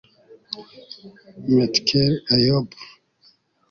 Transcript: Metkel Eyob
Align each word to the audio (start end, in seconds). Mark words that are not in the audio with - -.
Metkel 1.53 2.13
Eyob 2.33 2.67